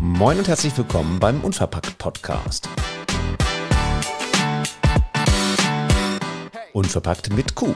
[0.00, 2.68] Moin und herzlich willkommen beim Unverpackt Podcast.
[6.74, 7.74] Unverpackt mit Q.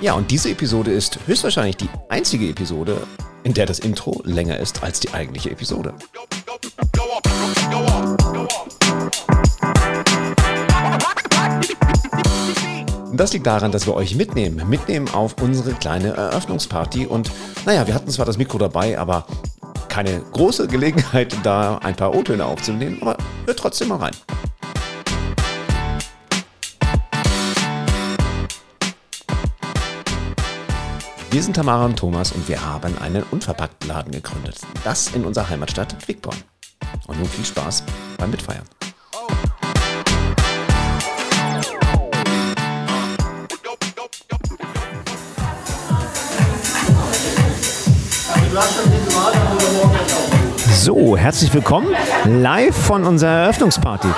[0.00, 3.04] Ja, und diese Episode ist höchstwahrscheinlich die einzige Episode,
[3.42, 5.92] in der das Intro länger ist als die eigentliche Episode.
[13.16, 17.06] Das liegt daran, dass wir euch mitnehmen, mitnehmen auf unsere kleine Eröffnungsparty.
[17.06, 17.30] Und
[17.64, 19.26] naja, wir hatten zwar das Mikro dabei, aber
[19.88, 23.16] keine große Gelegenheit, da ein paar O-Töne aufzunehmen, aber
[23.46, 24.12] hört trotzdem mal rein.
[31.30, 34.58] Wir sind Tamara und Thomas und wir haben einen Unverpacktladen gegründet.
[34.84, 36.36] Das in unserer Heimatstadt Quickborn.
[37.06, 37.82] Und nun viel Spaß
[38.18, 38.64] beim Mitfeiern.
[50.72, 51.88] So, herzlich willkommen
[52.24, 54.08] live von unserer Eröffnungsparty.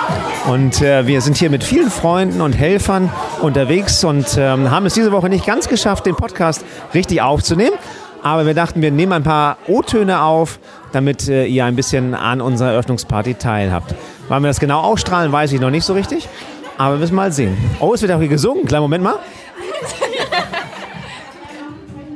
[0.47, 3.11] Und äh, wir sind hier mit vielen Freunden und Helfern
[3.43, 6.65] unterwegs und ähm, haben es diese Woche nicht ganz geschafft, den Podcast
[6.95, 7.77] richtig aufzunehmen.
[8.23, 10.61] Aber wir dachten, wir nehmen ein paar O-Töne auf,
[10.93, 13.93] damit äh, ihr ein bisschen an unserer Eröffnungsparty teilhabt.
[14.29, 16.29] Wann wir das genau ausstrahlen, weiß ich noch nicht so richtig.
[16.77, 17.57] Aber wir müssen mal sehen.
[17.81, 18.67] Oh, es wird auch hier gesungen.
[18.67, 19.17] Kleinen Moment mal.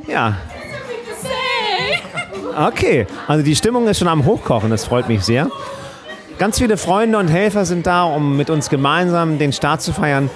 [0.07, 0.37] Ja,
[2.55, 5.49] Okay, also die Stimmung ist schon am Hochkochen, das freut mich sehr.
[6.37, 10.29] Ganz viele Freunde und Helfer sind da, um mit uns gemeinsam den Start zu feiern.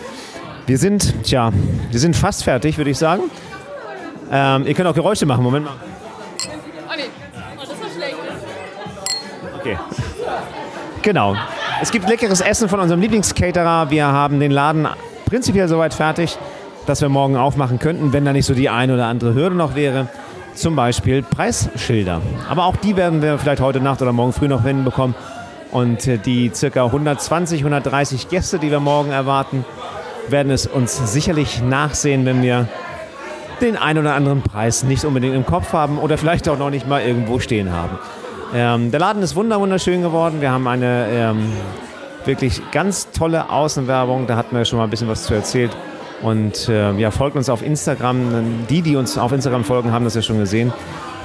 [0.66, 1.52] Wir sind, tja,
[1.92, 3.24] wir sind fast fertig, würde ich sagen.
[4.32, 5.76] Ähm, ihr könnt auch Geräusche machen, Moment mal.
[8.08, 9.60] Oh.
[9.60, 9.78] Okay.
[11.02, 11.36] Genau.
[11.82, 13.90] Es gibt leckeres Essen von unserem Lieblingscaterer.
[13.90, 14.88] Wir haben den Laden
[15.26, 16.38] prinzipiell soweit fertig,
[16.86, 19.76] dass wir morgen aufmachen könnten, wenn da nicht so die ein oder andere Hürde noch
[19.76, 20.08] wäre
[20.58, 22.22] zum Beispiel Preisschilder.
[22.50, 25.16] Aber auch die werden wir vielleicht heute Nacht oder morgen früh noch hinbekommen.
[25.72, 29.66] Und äh, die circa 120, 130 Gäste, die wir morgen erwarten,
[30.30, 32.68] werden es uns sicherlich nachsehen, wenn wir
[33.62, 36.88] den ein oder anderen Preis nicht unbedingt im Kopf haben oder vielleicht auch noch nicht
[36.88, 37.98] mal irgendwo stehen haben.
[38.54, 40.42] Ähm, der Laden ist wunderschön geworden.
[40.42, 41.52] Wir haben eine ähm,
[42.26, 44.28] wirklich ganz tolle Außenwerbung.
[44.28, 45.76] Da hatten wir schon mal ein bisschen was zu erzählt.
[46.22, 48.66] Und äh, ja, folgt uns auf Instagram.
[48.70, 50.74] Die, die uns auf Instagram folgen, haben das ja schon gesehen.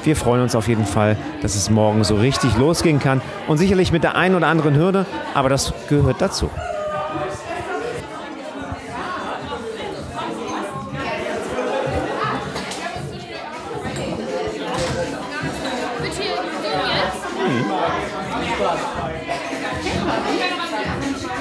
[0.05, 3.21] Wir freuen uns auf jeden Fall, dass es morgen so richtig losgehen kann.
[3.47, 6.51] Und sicherlich mit der einen oder anderen Hürde, aber das gehört dazu.
[7.25, 7.53] Jetzt?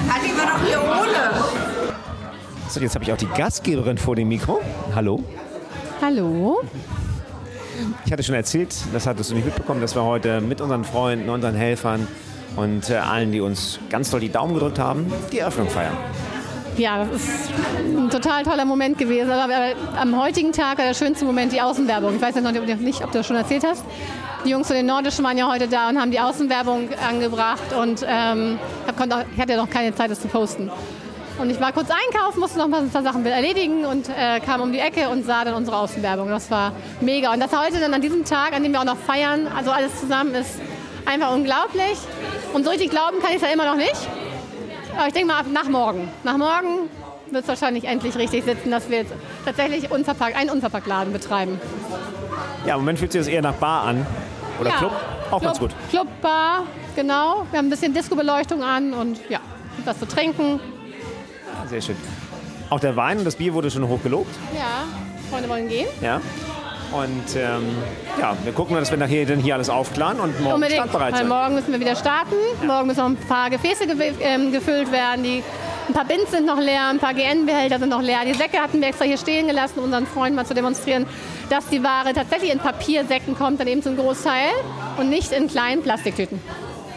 [0.09, 1.10] Hatte wir doch hier ohne.
[2.71, 4.61] So, jetzt habe ich auch die Gastgeberin vor dem Mikro.
[4.95, 5.21] Hallo.
[6.01, 6.61] Hallo.
[8.05, 11.27] Ich hatte schon erzählt, das hattest du nicht mitbekommen, dass wir heute mit unseren Freunden,
[11.27, 12.07] unseren Helfern
[12.55, 15.97] und äh, allen, die uns ganz toll die Daumen gedrückt haben, die Eröffnung feiern.
[16.77, 17.49] Ja, das ist
[17.83, 19.31] ein total toller Moment gewesen.
[19.31, 19.53] Aber
[19.99, 22.15] am heutigen Tag war der schönste Moment die Außenwerbung.
[22.15, 23.83] Ich weiß jetzt noch nicht, ob du das schon erzählt hast.
[24.45, 28.05] Die Jungs von den Nordischen waren ja heute da und haben die Außenwerbung angebracht und
[28.07, 28.57] ähm,
[28.87, 30.71] ich, hatte ja noch keine Zeit, das zu posten.
[31.41, 34.71] Und ich war kurz einkaufen, musste noch ein paar Sachen erledigen und äh, kam um
[34.71, 36.29] die Ecke und sah dann unsere Außenwerbung.
[36.29, 36.71] Das war
[37.01, 37.33] mega.
[37.33, 39.99] Und das heute dann an diesem Tag, an dem wir auch noch feiern, also alles
[39.99, 40.59] zusammen, ist
[41.07, 41.97] einfach unglaublich.
[42.53, 44.07] Und so richtig glauben kann ich es ja immer noch nicht.
[44.95, 46.09] Aber ich denke mal, ab nach morgen.
[46.23, 46.89] Nach morgen
[47.31, 49.13] wird es wahrscheinlich endlich richtig sitzen, dass wir jetzt
[49.43, 51.59] tatsächlich unverpackt, einen Unverpacktladen betreiben.
[52.67, 54.05] Ja, im Moment fühlt sich das eher nach Bar an.
[54.59, 54.75] Oder Ja.
[54.77, 54.91] Club.
[55.31, 55.71] Auch Club, ganz gut.
[55.89, 56.65] Club, Bar,
[56.95, 57.47] genau.
[57.49, 59.39] Wir haben ein bisschen Disco-Beleuchtung an und ja,
[59.85, 60.59] was zu trinken.
[61.71, 61.95] Sehr schön.
[62.69, 64.33] Auch der Wein und das Bier wurde schon hoch gelobt.
[64.57, 64.83] Ja,
[65.29, 65.87] Freunde wollen gehen.
[66.01, 66.21] Ja.
[66.91, 67.63] Und ähm,
[68.19, 71.19] ja, wir gucken, dass wir nachher dann hier alles aufklaren und morgen Unbedingt, startbereit weil
[71.19, 71.29] sind.
[71.29, 72.35] morgen müssen wir wieder starten.
[72.67, 75.23] Morgen müssen noch ein paar Gefäße gew- ähm, gefüllt werden.
[75.23, 75.41] Die,
[75.87, 78.19] ein paar Bins sind noch leer, ein paar GN-Behälter sind noch leer.
[78.25, 81.05] Die Säcke hatten wir extra hier stehen gelassen, um unseren Freunden mal zu demonstrieren,
[81.49, 84.49] dass die Ware tatsächlich in Papiersäcken kommt, dann eben zum Großteil
[84.97, 86.41] und nicht in kleinen Plastiktüten.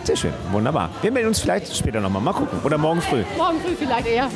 [0.05, 0.91] Sehr schön, wunderbar.
[1.01, 2.21] Wir melden uns vielleicht später nochmal.
[2.21, 2.59] Mal gucken.
[2.63, 3.25] Oder morgen früh.
[3.39, 4.29] Morgen früh vielleicht eher.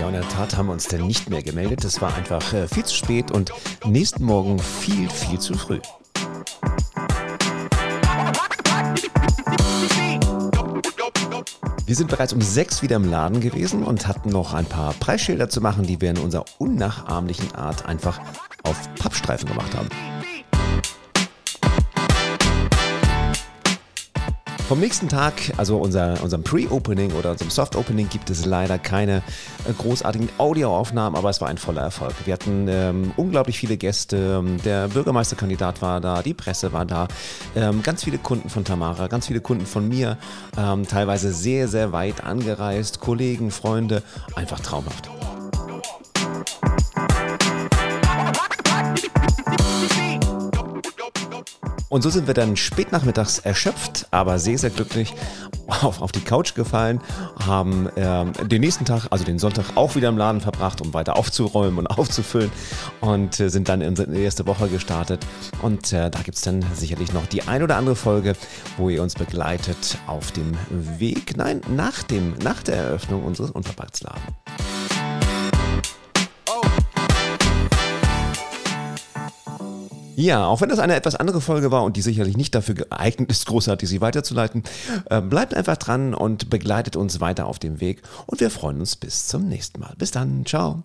[0.00, 1.84] Ja, und in der Tat haben wir uns dann nicht mehr gemeldet.
[1.84, 3.52] Es war einfach äh, viel zu spät und
[3.84, 5.78] nächsten Morgen viel, viel zu früh.
[11.84, 15.50] Wir sind bereits um sechs wieder im Laden gewesen und hatten noch ein paar Preisschilder
[15.50, 18.20] zu machen, die wir in unserer unnachahmlichen Art einfach
[18.62, 19.88] auf Pappstreifen gemacht haben.
[24.68, 29.22] Vom nächsten Tag, also unser, unserem Pre-Opening oder unserem Soft-Opening, gibt es leider keine
[29.66, 32.12] äh, großartigen Audioaufnahmen, aber es war ein voller Erfolg.
[32.26, 37.08] Wir hatten ähm, unglaublich viele Gäste, der Bürgermeisterkandidat war da, die Presse war da,
[37.56, 40.18] ähm, ganz viele Kunden von Tamara, ganz viele Kunden von mir,
[40.58, 44.02] ähm, teilweise sehr, sehr weit angereist, Kollegen, Freunde,
[44.34, 45.08] einfach traumhaft.
[51.88, 55.14] Und so sind wir dann spätnachmittags erschöpft, aber sehr, sehr glücklich
[55.66, 57.00] auf, auf die Couch gefallen,
[57.44, 61.16] haben ähm, den nächsten Tag, also den Sonntag, auch wieder im Laden verbracht, um weiter
[61.16, 62.50] aufzuräumen und aufzufüllen
[63.00, 65.24] und äh, sind dann in die erste Woche gestartet.
[65.62, 68.34] Und äh, da gibt es dann sicherlich noch die ein oder andere Folge,
[68.76, 70.56] wo ihr uns begleitet auf dem
[70.98, 74.22] Weg, nein, nach, dem, nach der Eröffnung unseres Unverpacktsladen.
[80.18, 83.30] Ja, auch wenn das eine etwas andere Folge war und die sicherlich nicht dafür geeignet
[83.30, 84.64] ist, großartig sie weiterzuleiten,
[85.10, 88.96] äh, bleibt einfach dran und begleitet uns weiter auf dem Weg und wir freuen uns
[88.96, 89.94] bis zum nächsten Mal.
[89.96, 90.82] Bis dann, ciao.